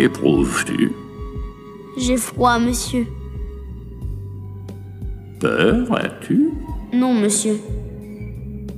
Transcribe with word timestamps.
Qu'éprouves-tu 0.00 0.92
J'ai 1.96 2.18
froid, 2.18 2.58
monsieur. 2.58 3.06
Peur 5.40 5.86
as-tu? 5.96 6.50
Non, 6.92 7.14
monsieur. 7.14 7.58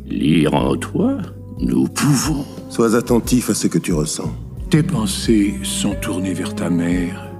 Lire 0.06 0.54
en 0.54 0.76
toi 0.76 1.16
Nous 1.58 1.88
pouvons. 1.88 2.44
Sois 2.68 2.94
attentif 2.94 3.50
à 3.50 3.54
ce 3.54 3.66
que 3.66 3.78
tu 3.78 3.92
ressens. 3.92 4.30
Tes 4.70 4.84
pensées 4.84 5.54
sont 5.64 5.96
tournées 6.00 6.34
vers 6.34 6.54
ta 6.54 6.70
mère. 6.70 7.32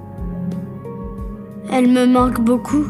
Elle 1.71 1.87
me 1.87 2.05
manque 2.05 2.41
beaucoup. 2.43 2.83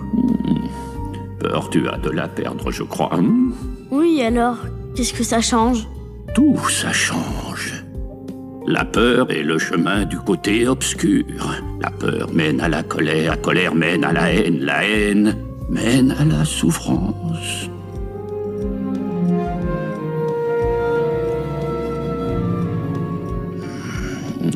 Peur 1.39 1.69
tu 1.69 1.87
as 1.87 1.99
de 1.99 2.09
la 2.09 2.27
perdre, 2.27 2.71
je 2.71 2.81
crois. 2.81 3.13
hein? 3.13 3.51
Oui, 3.91 4.23
alors, 4.23 4.57
qu'est-ce 4.95 5.13
que 5.13 5.23
ça 5.23 5.39
change? 5.39 5.87
Tout 6.33 6.57
ça 6.67 6.91
change. 6.91 7.78
La 8.71 8.85
peur 8.85 9.31
est 9.31 9.41
le 9.41 9.57
chemin 9.57 10.05
du 10.05 10.19
côté 10.19 10.67
obscur. 10.67 11.25
La 11.81 11.89
peur 11.89 12.31
mène 12.31 12.61
à 12.61 12.69
la 12.69 12.83
colère, 12.83 13.31
la 13.31 13.37
colère 13.37 13.73
mène 13.73 14.03
à 14.03 14.13
la 14.13 14.31
haine, 14.31 14.59
la 14.59 14.87
haine 14.87 15.35
mène 15.71 16.11
à 16.11 16.23
la 16.23 16.45
souffrance. 16.45 17.67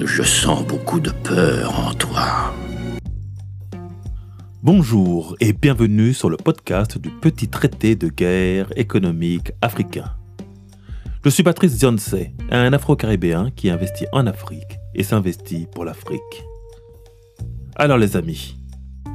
Je 0.06 0.22
sens 0.22 0.64
beaucoup 0.68 1.00
de 1.00 1.10
peur 1.10 1.74
en 1.80 1.92
toi. 1.96 2.54
Bonjour 4.62 5.36
et 5.40 5.54
bienvenue 5.54 6.14
sur 6.14 6.30
le 6.30 6.38
podcast 6.38 7.00
du 7.00 7.10
petit 7.10 7.48
traité 7.48 7.96
de 7.96 8.10
guerre 8.10 8.68
économique 8.76 9.54
africain. 9.64 10.12
Je 11.24 11.30
suis 11.30 11.44
Patrice 11.44 11.78
Dionce, 11.78 12.16
un 12.52 12.74
Afro-Caribéen 12.74 13.50
qui 13.56 13.70
investit 13.70 14.08
en 14.12 14.28
Afrique 14.28 14.78
et 14.94 15.04
s'investit 15.04 15.68
pour 15.74 15.86
l'Afrique. 15.86 16.44
Alors 17.78 17.98
les 17.98 18.18
amis, 18.18 18.58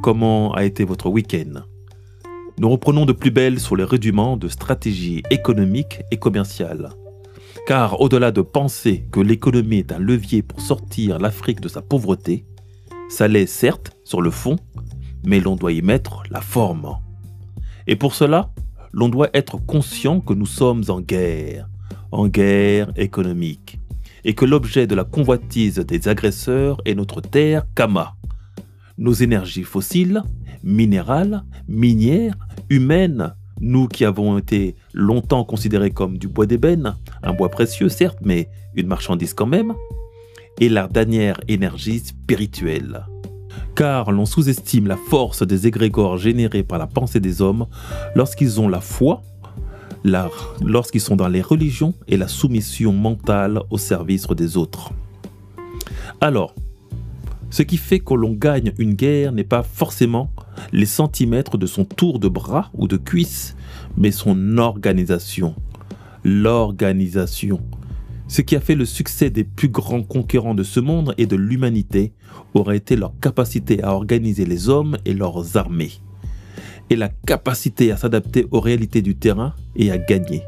comment 0.02 0.54
a 0.54 0.64
été 0.64 0.84
votre 0.84 1.10
week-end? 1.10 1.64
Nous 2.58 2.70
reprenons 2.70 3.04
de 3.04 3.12
plus 3.12 3.30
belle 3.30 3.60
sur 3.60 3.76
les 3.76 3.84
rudiments 3.84 4.38
de 4.38 4.48
stratégie 4.48 5.22
économique 5.28 6.00
et 6.10 6.16
commerciale. 6.16 6.88
Car 7.66 8.00
au-delà 8.00 8.32
de 8.32 8.40
penser 8.40 9.06
que 9.12 9.20
l'économie 9.20 9.80
est 9.80 9.92
un 9.92 9.98
levier 9.98 10.40
pour 10.40 10.62
sortir 10.62 11.18
l'Afrique 11.18 11.60
de 11.60 11.68
sa 11.68 11.82
pauvreté, 11.82 12.46
ça 13.10 13.28
l'est 13.28 13.44
certes 13.44 13.94
sur 14.04 14.22
le 14.22 14.30
fond, 14.30 14.56
mais 15.26 15.40
l'on 15.40 15.56
doit 15.56 15.72
y 15.72 15.82
mettre 15.82 16.22
la 16.30 16.40
forme. 16.40 16.96
Et 17.86 17.96
pour 17.96 18.14
cela, 18.14 18.50
l'on 18.92 19.10
doit 19.10 19.28
être 19.34 19.58
conscient 19.58 20.20
que 20.20 20.32
nous 20.32 20.46
sommes 20.46 20.84
en 20.88 21.02
guerre, 21.02 21.68
en 22.10 22.28
guerre 22.28 22.92
économique, 22.96 23.78
et 24.24 24.34
que 24.34 24.44
l'objet 24.44 24.86
de 24.86 24.94
la 24.94 25.04
convoitise 25.04 25.76
des 25.76 26.08
agresseurs 26.08 26.80
est 26.84 26.94
notre 26.94 27.20
terre 27.20 27.66
Kama. 27.74 28.14
Nos 28.96 29.12
énergies 29.12 29.64
fossiles, 29.64 30.22
minérales, 30.62 31.44
minières, 31.68 32.36
humaines, 32.68 33.34
nous 33.60 33.88
qui 33.88 34.04
avons 34.04 34.38
été 34.38 34.76
longtemps 34.92 35.44
considérés 35.44 35.90
comme 35.90 36.18
du 36.18 36.28
bois 36.28 36.46
d'ébène, 36.46 36.94
un 37.22 37.32
bois 37.32 37.48
précieux 37.48 37.88
certes, 37.88 38.18
mais 38.22 38.48
une 38.74 38.86
marchandise 38.86 39.34
quand 39.34 39.46
même, 39.46 39.74
et 40.60 40.68
la 40.68 40.88
dernière 40.88 41.40
énergie 41.48 42.00
spirituelle. 42.00 43.06
Car 43.74 44.10
l'on 44.10 44.26
sous-estime 44.26 44.86
la 44.86 44.96
force 44.96 45.42
des 45.42 45.66
égrégores 45.66 46.18
générés 46.18 46.64
par 46.64 46.78
la 46.78 46.86
pensée 46.86 47.20
des 47.20 47.42
hommes 47.42 47.66
lorsqu'ils 48.14 48.60
ont 48.60 48.68
la 48.68 48.80
foi, 48.80 49.22
la- 50.08 50.30
lorsqu'ils 50.64 51.00
sont 51.00 51.16
dans 51.16 51.28
les 51.28 51.42
religions 51.42 51.94
et 52.08 52.16
la 52.16 52.28
soumission 52.28 52.92
mentale 52.92 53.60
au 53.70 53.78
service 53.78 54.26
des 54.28 54.56
autres. 54.56 54.92
Alors, 56.20 56.54
ce 57.50 57.62
qui 57.62 57.76
fait 57.76 58.00
que 58.00 58.14
l'on 58.14 58.32
gagne 58.32 58.72
une 58.78 58.94
guerre 58.94 59.32
n'est 59.32 59.44
pas 59.44 59.62
forcément 59.62 60.30
les 60.72 60.86
centimètres 60.86 61.56
de 61.56 61.66
son 61.66 61.84
tour 61.84 62.18
de 62.18 62.28
bras 62.28 62.70
ou 62.74 62.88
de 62.88 62.96
cuisse, 62.96 63.56
mais 63.96 64.10
son 64.10 64.58
organisation. 64.58 65.54
L'organisation. 66.24 67.60
Ce 68.26 68.42
qui 68.42 68.54
a 68.56 68.60
fait 68.60 68.74
le 68.74 68.84
succès 68.84 69.30
des 69.30 69.44
plus 69.44 69.68
grands 69.70 70.02
conquérants 70.02 70.54
de 70.54 70.62
ce 70.62 70.80
monde 70.80 71.14
et 71.16 71.24
de 71.24 71.36
l'humanité 71.36 72.12
aurait 72.52 72.76
été 72.76 72.96
leur 72.96 73.12
capacité 73.20 73.82
à 73.82 73.94
organiser 73.94 74.44
les 74.44 74.68
hommes 74.68 74.98
et 75.06 75.14
leurs 75.14 75.56
armées, 75.56 75.92
et 76.90 76.96
la 76.96 77.08
capacité 77.08 77.92
à 77.92 77.96
s'adapter 77.96 78.46
aux 78.50 78.60
réalités 78.60 79.02
du 79.02 79.16
terrain 79.16 79.54
et 79.76 79.90
à 79.90 79.98
gagner. 79.98 80.42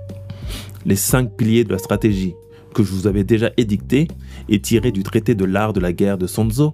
Les 0.86 0.96
cinq 0.96 1.36
piliers 1.36 1.64
de 1.64 1.72
la 1.72 1.78
stratégie 1.78 2.34
que 2.74 2.82
je 2.82 2.92
vous 2.92 3.06
avais 3.06 3.24
déjà 3.24 3.50
édictés 3.56 4.08
et 4.48 4.60
tirés 4.60 4.92
du 4.92 5.02
traité 5.02 5.34
de 5.34 5.44
l'art 5.44 5.72
de 5.72 5.80
la 5.80 5.92
guerre 5.92 6.18
de 6.18 6.26
Sonzo, 6.26 6.72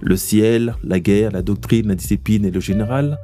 le 0.00 0.16
ciel, 0.16 0.76
la 0.84 1.00
guerre, 1.00 1.32
la 1.32 1.42
doctrine, 1.42 1.88
la 1.88 1.94
discipline 1.94 2.44
et 2.44 2.50
le 2.50 2.60
général, 2.60 3.18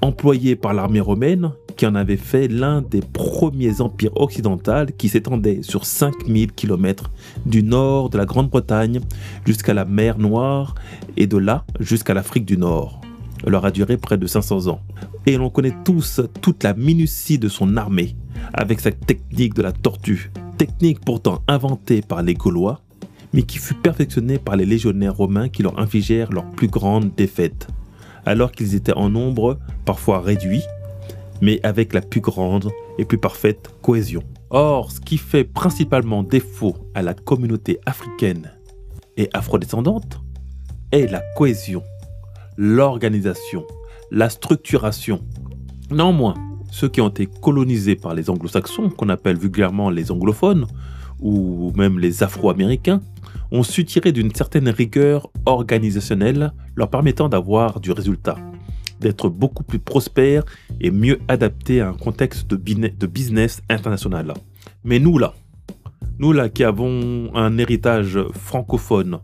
employés 0.00 0.56
par 0.56 0.74
l'armée 0.74 1.00
romaine 1.00 1.50
qui 1.76 1.86
en 1.86 1.94
avait 1.94 2.16
fait 2.16 2.48
l'un 2.48 2.80
des 2.80 3.00
premiers 3.00 3.80
empires 3.80 4.16
occidentaux 4.16 4.86
qui 4.96 5.08
s'étendait 5.08 5.62
sur 5.62 5.84
5000 5.84 6.52
km 6.52 7.10
du 7.44 7.62
nord 7.62 8.08
de 8.08 8.18
la 8.18 8.24
Grande-Bretagne 8.24 9.00
jusqu'à 9.44 9.74
la 9.74 9.84
mer 9.84 10.18
Noire 10.18 10.74
et 11.16 11.26
de 11.26 11.36
là 11.36 11.64
jusqu'à 11.80 12.14
l'Afrique 12.14 12.46
du 12.46 12.56
Nord. 12.56 13.05
Leur 13.44 13.64
a 13.64 13.70
duré 13.70 13.96
près 13.96 14.16
de 14.16 14.26
500 14.26 14.68
ans. 14.68 14.80
Et 15.26 15.36
l'on 15.36 15.50
connaît 15.50 15.74
tous 15.84 16.20
toute 16.40 16.62
la 16.62 16.74
minutie 16.74 17.38
de 17.38 17.48
son 17.48 17.76
armée 17.76 18.16
avec 18.52 18.80
sa 18.80 18.92
technique 18.92 19.54
de 19.54 19.62
la 19.62 19.72
tortue, 19.72 20.30
technique 20.56 21.04
pourtant 21.04 21.42
inventée 21.48 22.02
par 22.02 22.22
les 22.22 22.34
Gaulois, 22.34 22.80
mais 23.32 23.42
qui 23.42 23.58
fut 23.58 23.74
perfectionnée 23.74 24.38
par 24.38 24.56
les 24.56 24.64
légionnaires 24.66 25.16
romains 25.16 25.48
qui 25.48 25.62
leur 25.62 25.78
infligèrent 25.78 26.32
leurs 26.32 26.50
plus 26.52 26.68
grandes 26.68 27.14
défaites, 27.14 27.68
alors 28.24 28.52
qu'ils 28.52 28.74
étaient 28.74 28.94
en 28.94 29.10
nombre 29.10 29.58
parfois 29.84 30.20
réduit, 30.20 30.62
mais 31.42 31.60
avec 31.62 31.92
la 31.92 32.00
plus 32.00 32.20
grande 32.20 32.70
et 32.98 33.04
plus 33.04 33.18
parfaite 33.18 33.70
cohésion. 33.82 34.22
Or, 34.50 34.92
ce 34.92 35.00
qui 35.00 35.18
fait 35.18 35.44
principalement 35.44 36.22
défaut 36.22 36.76
à 36.94 37.02
la 37.02 37.14
communauté 37.14 37.78
africaine 37.84 38.52
et 39.16 39.28
afrodescendante 39.32 40.20
est 40.92 41.10
la 41.10 41.20
cohésion, 41.36 41.82
l'organisation, 42.56 43.64
la 44.10 44.28
structuration. 44.28 45.20
Néanmoins, 45.90 46.34
ceux 46.70 46.88
qui 46.88 47.00
ont 47.00 47.08
été 47.08 47.26
colonisés 47.26 47.96
par 47.96 48.14
les 48.14 48.28
anglo-saxons, 48.28 48.90
qu'on 48.90 49.08
appelle 49.08 49.38
vulgairement 49.38 49.90
les 49.90 50.10
anglophones, 50.10 50.66
ou 51.20 51.72
même 51.76 51.98
les 51.98 52.22
afro-américains, 52.22 53.00
ont 53.50 53.62
su 53.62 53.84
tirer 53.84 54.12
d'une 54.12 54.34
certaine 54.34 54.68
rigueur 54.68 55.30
organisationnelle 55.46 56.52
leur 56.74 56.90
permettant 56.90 57.28
d'avoir 57.28 57.80
du 57.80 57.92
résultat, 57.92 58.36
d'être 59.00 59.28
beaucoup 59.28 59.62
plus 59.62 59.78
prospères 59.78 60.44
et 60.80 60.90
mieux 60.90 61.20
adaptés 61.28 61.80
à 61.80 61.88
un 61.88 61.94
contexte 61.94 62.48
de, 62.48 63.06
business 63.06 63.62
international. 63.70 64.34
Mais 64.84 64.98
nous 64.98 65.18
là, 65.18 65.34
nous 66.18 66.32
là 66.32 66.48
qui 66.48 66.64
avons 66.64 67.30
un 67.34 67.58
héritage 67.58 68.18
francophone, 68.32 69.18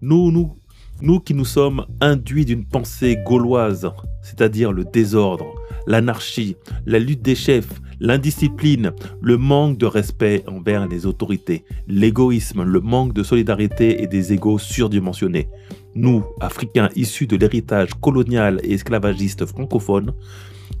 nous, 0.00 0.30
nous, 0.30 0.54
nous 1.00 1.20
qui 1.20 1.34
nous 1.34 1.44
sommes 1.44 1.86
induits 2.00 2.44
d'une 2.44 2.64
pensée 2.64 3.18
gauloise, 3.24 3.90
c'est-à-dire 4.22 4.72
le 4.72 4.84
désordre, 4.84 5.46
l'anarchie, 5.86 6.56
la 6.86 6.98
lutte 6.98 7.22
des 7.22 7.34
chefs, 7.34 7.80
l'indiscipline, 8.00 8.92
le 9.20 9.36
manque 9.36 9.78
de 9.78 9.86
respect 9.86 10.44
envers 10.46 10.88
les 10.88 11.06
autorités, 11.06 11.64
l'égoïsme, 11.86 12.62
le 12.62 12.80
manque 12.80 13.12
de 13.12 13.22
solidarité 13.22 14.02
et 14.02 14.06
des 14.06 14.32
égaux 14.32 14.58
surdimensionnés. 14.58 15.48
Nous, 15.94 16.24
Africains 16.40 16.90
issus 16.96 17.26
de 17.26 17.36
l'héritage 17.36 17.90
colonial 18.00 18.60
et 18.62 18.74
esclavagiste 18.74 19.46
francophone, 19.46 20.12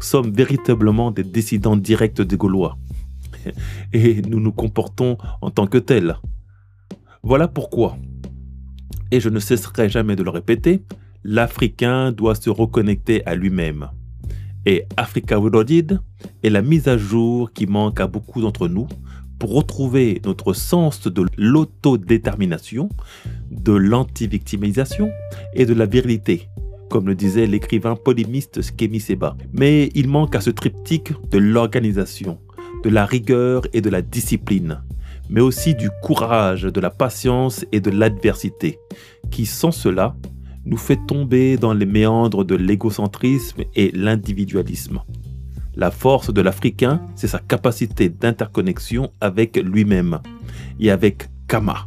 sommes 0.00 0.32
véritablement 0.32 1.10
des 1.10 1.24
décidents 1.24 1.76
directs 1.76 2.20
des 2.20 2.36
Gaulois. 2.36 2.76
Et 3.92 4.22
nous 4.22 4.40
nous 4.40 4.52
comportons 4.52 5.16
en 5.40 5.50
tant 5.50 5.66
que 5.66 5.78
tels. 5.78 6.16
Voilà 7.22 7.48
pourquoi, 7.48 7.96
et 9.10 9.20
je 9.20 9.28
ne 9.28 9.38
cesserai 9.38 9.88
jamais 9.88 10.16
de 10.16 10.22
le 10.22 10.30
répéter, 10.30 10.82
l'Africain 11.24 12.12
doit 12.12 12.34
se 12.34 12.50
reconnecter 12.50 13.24
à 13.26 13.34
lui-même. 13.34 13.88
Et 14.66 14.84
Africa 14.96 15.36
Reloaded 15.36 16.00
est 16.42 16.50
la 16.50 16.62
mise 16.62 16.88
à 16.88 16.98
jour 16.98 17.52
qui 17.52 17.66
manque 17.66 18.00
à 18.00 18.06
beaucoup 18.06 18.40
d'entre 18.40 18.68
nous 18.68 18.86
pour 19.38 19.54
retrouver 19.54 20.20
notre 20.24 20.52
sens 20.52 21.06
de 21.06 21.24
l'autodétermination, 21.36 22.88
de 23.50 23.72
l'anti-victimisation 23.72 25.10
et 25.54 25.64
de 25.64 25.74
la 25.74 25.86
virilité, 25.86 26.48
comme 26.90 27.06
le 27.06 27.14
disait 27.14 27.46
l'écrivain 27.46 27.94
polémiste 27.94 28.62
Skemi 28.62 29.00
Seba. 29.00 29.36
Mais 29.52 29.90
il 29.94 30.08
manque 30.08 30.34
à 30.34 30.40
ce 30.40 30.50
triptyque 30.50 31.12
de 31.30 31.38
l'organisation, 31.38 32.38
de 32.82 32.90
la 32.90 33.06
rigueur 33.06 33.66
et 33.72 33.80
de 33.80 33.90
la 33.90 34.02
discipline, 34.02 34.82
mais 35.28 35.40
aussi 35.40 35.74
du 35.74 35.90
courage, 36.02 36.62
de 36.62 36.80
la 36.80 36.90
patience 36.90 37.64
et 37.72 37.80
de 37.80 37.90
l'adversité, 37.90 38.78
qui 39.30 39.46
sans 39.46 39.70
cela 39.70 40.16
nous 40.64 40.76
fait 40.76 40.98
tomber 41.06 41.56
dans 41.56 41.72
les 41.72 41.86
méandres 41.86 42.44
de 42.44 42.54
l'égocentrisme 42.54 43.62
et 43.74 43.90
l'individualisme. 43.92 45.00
La 45.74 45.90
force 45.90 46.32
de 46.32 46.40
l'Africain, 46.40 47.00
c'est 47.14 47.28
sa 47.28 47.38
capacité 47.38 48.08
d'interconnexion 48.08 49.12
avec 49.20 49.56
lui-même 49.56 50.20
et 50.80 50.90
avec 50.90 51.28
Kama, 51.46 51.86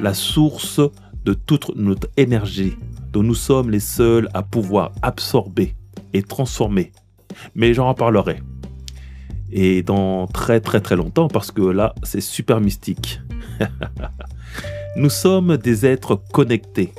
la 0.00 0.14
source 0.14 0.80
de 1.24 1.34
toute 1.34 1.74
notre 1.76 2.08
énergie 2.16 2.74
dont 3.12 3.22
nous 3.22 3.34
sommes 3.34 3.70
les 3.70 3.80
seuls 3.80 4.28
à 4.34 4.42
pouvoir 4.42 4.92
absorber 5.02 5.74
et 6.12 6.22
transformer. 6.22 6.92
Mais 7.54 7.74
j'en 7.74 7.88
reparlerai. 7.88 8.40
Et 9.56 9.84
dans 9.84 10.26
très 10.26 10.60
très 10.60 10.80
très 10.80 10.96
longtemps 10.96 11.28
parce 11.28 11.52
que 11.52 11.62
là, 11.62 11.94
c'est 12.02 12.20
super 12.20 12.60
mystique. 12.60 13.20
nous 14.96 15.10
sommes 15.10 15.56
des 15.56 15.86
êtres 15.86 16.20
connectés, 16.32 16.92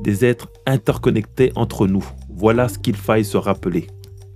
des 0.00 0.22
êtres 0.26 0.48
interconnectés 0.66 1.52
entre 1.56 1.86
nous. 1.86 2.04
Voilà 2.28 2.68
ce 2.68 2.78
qu'il 2.78 2.96
faille 2.96 3.24
se 3.24 3.38
rappeler. 3.38 3.86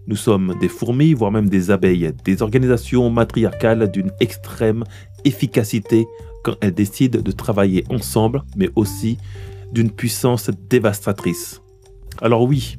Nous 0.06 0.16
sommes 0.16 0.54
des 0.58 0.68
fourmis, 0.68 1.12
voire 1.12 1.30
même 1.30 1.50
des 1.50 1.70
abeilles, 1.70 2.14
des 2.24 2.40
organisations 2.40 3.10
matriarcales 3.10 3.90
d'une 3.90 4.10
extrême 4.20 4.82
efficacité 5.26 6.06
quand 6.44 6.54
elles 6.62 6.72
décident 6.72 7.20
de 7.20 7.32
travailler 7.32 7.84
ensemble, 7.90 8.42
mais 8.56 8.70
aussi 8.74 9.18
d'une 9.72 9.90
puissance 9.90 10.48
dévastatrice. 10.70 11.60
Alors 12.22 12.44
oui, 12.44 12.78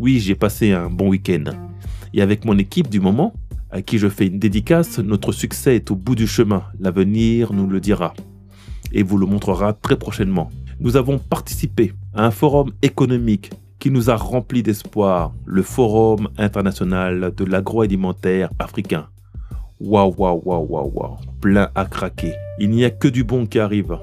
oui, 0.00 0.18
j'ai 0.18 0.34
passé 0.34 0.72
un 0.72 0.90
bon 0.90 1.10
week-end. 1.10 1.44
Et 2.14 2.22
avec 2.22 2.44
mon 2.44 2.58
équipe 2.58 2.88
du 2.88 2.98
moment, 2.98 3.34
à 3.72 3.82
qui 3.82 3.98
je 3.98 4.08
fais 4.08 4.26
une 4.26 4.38
dédicace, 4.38 4.98
notre 4.98 5.32
succès 5.32 5.76
est 5.76 5.90
au 5.90 5.96
bout 5.96 6.14
du 6.14 6.26
chemin. 6.26 6.62
L'avenir 6.78 7.52
nous 7.52 7.66
le 7.66 7.80
dira. 7.80 8.14
Et 8.92 9.02
vous 9.02 9.16
le 9.16 9.26
montrera 9.26 9.72
très 9.72 9.96
prochainement. 9.96 10.50
Nous 10.78 10.96
avons 10.96 11.18
participé 11.18 11.94
à 12.14 12.26
un 12.26 12.30
forum 12.30 12.70
économique 12.82 13.50
qui 13.78 13.90
nous 13.90 14.10
a 14.10 14.16
rempli 14.16 14.62
d'espoir, 14.62 15.32
le 15.44 15.62
Forum 15.62 16.28
international 16.38 17.32
de 17.34 17.44
l'agroalimentaire 17.44 18.50
africain. 18.60 19.08
Waouh, 19.80 20.14
waouh, 20.16 20.40
waouh, 20.44 20.66
waouh, 20.68 20.92
waouh, 20.94 21.16
plein 21.40 21.68
à 21.74 21.84
craquer. 21.86 22.34
Il 22.60 22.70
n'y 22.70 22.84
a 22.84 22.90
que 22.90 23.08
du 23.08 23.24
bon 23.24 23.46
qui 23.46 23.58
arrive. 23.58 23.98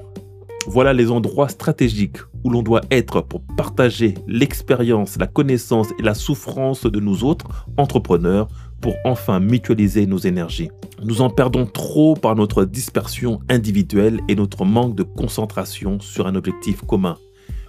Voilà 0.72 0.92
les 0.92 1.10
endroits 1.10 1.48
stratégiques 1.48 2.18
où 2.44 2.50
l'on 2.50 2.62
doit 2.62 2.82
être 2.92 3.22
pour 3.22 3.42
partager 3.56 4.14
l'expérience, 4.28 5.16
la 5.18 5.26
connaissance 5.26 5.88
et 5.98 6.02
la 6.04 6.14
souffrance 6.14 6.86
de 6.86 7.00
nous 7.00 7.24
autres 7.24 7.66
entrepreneurs 7.76 8.46
pour 8.80 8.94
enfin 9.04 9.40
mutualiser 9.40 10.06
nos 10.06 10.18
énergies. 10.18 10.70
Nous 11.02 11.22
en 11.22 11.28
perdons 11.28 11.66
trop 11.66 12.14
par 12.14 12.36
notre 12.36 12.64
dispersion 12.64 13.40
individuelle 13.48 14.20
et 14.28 14.36
notre 14.36 14.64
manque 14.64 14.94
de 14.94 15.02
concentration 15.02 15.98
sur 15.98 16.28
un 16.28 16.36
objectif 16.36 16.82
commun. 16.82 17.16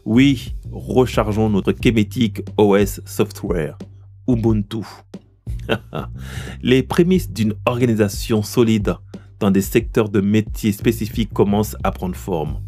Oui, 0.05 0.53
rechargeons 0.71 1.49
notre 1.49 1.71
Kemetic 1.71 2.43
OS 2.57 3.01
Software, 3.05 3.79
Ubuntu. 4.27 4.85
Les 6.61 6.83
prémices 6.83 7.31
d'une 7.31 7.55
organisation 7.65 8.43
solide 8.43 8.93
dans 9.39 9.49
des 9.49 9.61
secteurs 9.61 10.09
de 10.09 10.21
métiers 10.21 10.71
spécifiques 10.71 11.33
commencent 11.33 11.77
à 11.83 11.89
prendre 11.89 12.15
forme. 12.15 12.59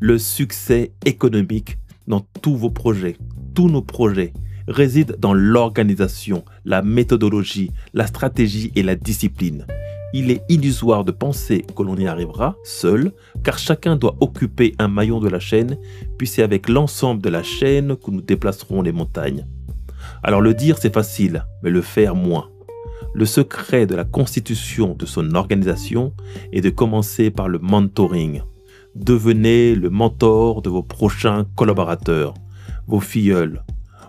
Le 0.00 0.18
succès 0.18 0.92
économique 1.04 1.78
dans 2.06 2.20
tous 2.42 2.56
vos 2.56 2.70
projets, 2.70 3.16
tous 3.54 3.68
nos 3.68 3.82
projets, 3.82 4.32
réside 4.68 5.16
dans 5.18 5.34
l'organisation, 5.34 6.44
la 6.64 6.82
méthodologie, 6.82 7.70
la 7.94 8.06
stratégie 8.06 8.72
et 8.74 8.82
la 8.82 8.96
discipline 8.96 9.66
il 10.12 10.30
est 10.30 10.42
illusoire 10.48 11.04
de 11.04 11.12
penser 11.12 11.66
que 11.76 11.82
l'on 11.82 11.96
y 11.96 12.06
arrivera 12.06 12.56
seul, 12.64 13.12
car 13.44 13.58
chacun 13.58 13.96
doit 13.96 14.16
occuper 14.20 14.74
un 14.78 14.88
maillon 14.88 15.20
de 15.20 15.28
la 15.28 15.40
chaîne, 15.40 15.76
puis 16.16 16.26
c'est 16.26 16.42
avec 16.42 16.70
l'ensemble 16.70 17.20
de 17.20 17.28
la 17.28 17.42
chaîne 17.42 17.96
que 17.96 18.10
nous 18.10 18.22
déplacerons 18.22 18.80
les 18.80 18.92
montagnes. 18.92 19.46
Alors 20.22 20.40
le 20.40 20.54
dire 20.54 20.78
c'est 20.78 20.94
facile, 20.94 21.44
mais 21.62 21.68
le 21.68 21.82
faire 21.82 22.14
moins. 22.14 22.48
Le 23.14 23.26
secret 23.26 23.86
de 23.86 23.94
la 23.94 24.04
constitution 24.04 24.94
de 24.94 25.04
son 25.04 25.34
organisation 25.34 26.14
est 26.50 26.62
de 26.62 26.70
commencer 26.70 27.30
par 27.30 27.48
le 27.48 27.58
mentoring. 27.58 28.42
Devenez 28.96 29.74
le 29.74 29.90
mentor 29.90 30.62
de 30.62 30.70
vos 30.70 30.82
prochains 30.82 31.44
collaborateurs, 31.54 32.32
vos 32.86 32.98
filleuls, 32.98 33.62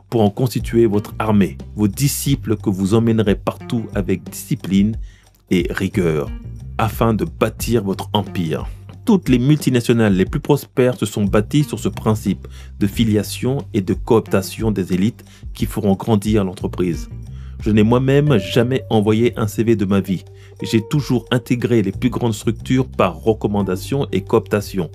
pour 0.09 0.21
en 0.21 0.29
constituer 0.29 0.85
votre 0.85 1.13
armée, 1.19 1.57
vos 1.75 1.89
disciples 1.89 2.55
que 2.55 2.69
vous 2.69 2.93
emmènerez 2.93 3.35
partout 3.35 3.87
avec 3.95 4.23
discipline 4.23 4.95
et 5.51 5.67
rigueur 5.69 6.29
afin 6.77 7.13
de 7.13 7.25
bâtir 7.25 7.83
votre 7.83 8.09
empire. 8.13 8.65
Toutes 9.03 9.27
les 9.27 9.39
multinationales 9.39 10.15
les 10.15 10.25
plus 10.25 10.39
prospères 10.39 10.97
se 10.97 11.05
sont 11.05 11.25
bâties 11.25 11.65
sur 11.65 11.79
ce 11.79 11.89
principe 11.89 12.47
de 12.79 12.87
filiation 12.87 13.57
et 13.73 13.81
de 13.81 13.93
cooptation 13.93 14.71
des 14.71 14.93
élites 14.93 15.25
qui 15.53 15.65
feront 15.65 15.95
grandir 15.95 16.45
l'entreprise. 16.45 17.09
Je 17.61 17.71
n'ai 17.71 17.83
moi-même 17.83 18.37
jamais 18.37 18.83
envoyé 18.89 19.33
un 19.37 19.47
CV 19.47 19.75
de 19.75 19.85
ma 19.85 19.99
vie. 19.99 20.23
J'ai 20.61 20.81
toujours 20.81 21.25
intégré 21.31 21.81
les 21.81 21.91
plus 21.91 22.09
grandes 22.09 22.33
structures 22.33 22.87
par 22.87 23.21
recommandation 23.21 24.07
et 24.11 24.21
cooptation. 24.21 24.89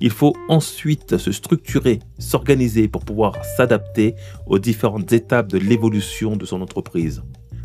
Il 0.00 0.10
faut 0.10 0.34
ensuite 0.48 1.16
se 1.16 1.32
structurer, 1.32 1.98
s'organiser 2.18 2.88
pour 2.88 3.04
pouvoir 3.04 3.34
s'adapter 3.56 4.14
aux 4.46 4.58
différentes 4.58 5.12
étapes 5.12 5.48
de 5.48 5.58
l'évolution 5.58 6.36
de 6.36 6.46
son 6.46 6.62
entreprise. 6.62 7.22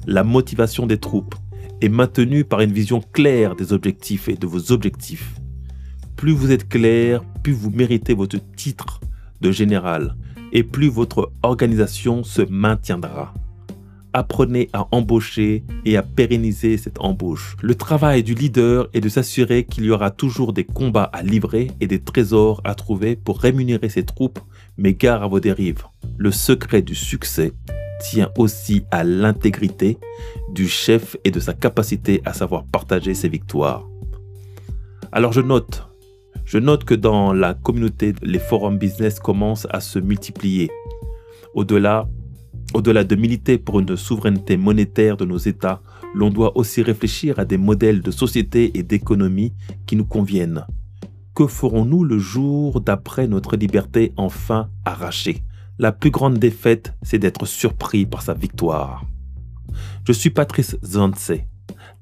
La 0.07 0.23
motivation 0.23 0.87
des 0.87 0.97
troupes, 0.97 1.35
est 1.83 1.89
maintenu 1.89 2.45
par 2.45 2.61
une 2.61 2.71
vision 2.71 3.01
claire 3.11 3.55
des 3.55 3.73
objectifs 3.73 4.29
et 4.29 4.35
de 4.35 4.47
vos 4.47 4.71
objectifs. 4.71 5.35
Plus 6.15 6.31
vous 6.31 6.51
êtes 6.51 6.69
clair, 6.69 7.21
plus 7.43 7.51
vous 7.51 7.71
méritez 7.71 8.13
votre 8.13 8.37
titre 8.55 9.01
de 9.41 9.51
général 9.51 10.15
et 10.53 10.63
plus 10.63 10.87
votre 10.87 11.33
organisation 11.41 12.23
se 12.23 12.41
maintiendra. 12.41 13.33
Apprenez 14.13 14.69
à 14.73 14.87
embaucher 14.91 15.63
et 15.85 15.97
à 15.97 16.03
pérenniser 16.03 16.77
cette 16.77 16.99
embauche. 16.99 17.55
Le 17.61 17.73
travail 17.73 18.21
du 18.21 18.35
leader 18.35 18.87
est 18.93 19.01
de 19.01 19.09
s'assurer 19.09 19.63
qu'il 19.63 19.85
y 19.85 19.89
aura 19.89 20.11
toujours 20.11 20.53
des 20.53 20.65
combats 20.65 21.09
à 21.11 21.23
livrer 21.23 21.71
et 21.81 21.87
des 21.87 21.99
trésors 21.99 22.61
à 22.63 22.75
trouver 22.75 23.15
pour 23.15 23.39
rémunérer 23.39 23.89
ses 23.89 24.03
troupes, 24.03 24.39
mais 24.77 24.93
gare 24.93 25.23
à 25.23 25.27
vos 25.27 25.39
dérives. 25.39 25.85
Le 26.17 26.31
secret 26.31 26.83
du 26.83 26.93
succès 26.93 27.53
tient 28.01 28.29
aussi 28.37 28.83
à 28.91 29.03
l'intégrité 29.03 29.97
du 30.51 30.67
chef 30.67 31.17
et 31.23 31.31
de 31.31 31.39
sa 31.39 31.53
capacité 31.53 32.21
à 32.23 32.33
savoir 32.33 32.65
partager 32.65 33.15
ses 33.15 33.29
victoires. 33.29 33.87
Alors 35.11 35.33
je 35.33 35.41
note, 35.41 35.87
je 36.45 36.59
note 36.59 36.83
que 36.83 36.93
dans 36.93 37.33
la 37.33 37.53
communauté, 37.53 38.13
les 38.21 38.39
forums 38.39 38.77
business 38.77 39.19
commencent 39.19 39.67
à 39.71 39.79
se 39.79 39.97
multiplier. 39.97 40.69
Au-delà, 41.55 42.07
au-delà 42.73 43.03
de 43.03 43.15
militer 43.15 43.57
pour 43.57 43.79
une 43.79 43.95
souveraineté 43.95 44.57
monétaire 44.57 45.17
de 45.17 45.25
nos 45.25 45.37
États, 45.37 45.81
l'on 46.13 46.29
doit 46.29 46.57
aussi 46.57 46.81
réfléchir 46.81 47.39
à 47.39 47.45
des 47.45 47.57
modèles 47.57 48.01
de 48.01 48.11
société 48.11 48.77
et 48.77 48.83
d'économie 48.83 49.53
qui 49.85 49.95
nous 49.95 50.05
conviennent. 50.05 50.65
Que 51.35 51.47
ferons-nous 51.47 52.03
le 52.03 52.19
jour 52.19 52.81
d'après 52.81 53.27
notre 53.27 53.55
liberté 53.55 54.13
enfin 54.17 54.69
arrachée? 54.85 55.43
La 55.79 55.91
plus 55.91 56.11
grande 56.11 56.37
défaite, 56.37 56.93
c'est 57.01 57.17
d'être 57.17 57.45
surpris 57.45 58.05
par 58.05 58.21
sa 58.21 58.35
victoire. 58.35 59.05
Je 60.07 60.13
suis 60.13 60.29
Patrice 60.29 60.77
Zantse, 60.83 61.31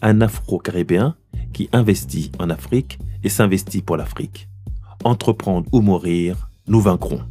un 0.01 0.19
Afro-Caribéen 0.19 1.15
qui 1.53 1.69
investit 1.71 2.31
en 2.39 2.49
Afrique 2.49 2.99
et 3.23 3.29
s'investit 3.29 3.81
pour 3.81 3.95
l'Afrique. 3.95 4.49
Entreprendre 5.03 5.67
ou 5.71 5.81
mourir, 5.81 6.49
nous 6.67 6.81
vaincrons. 6.81 7.21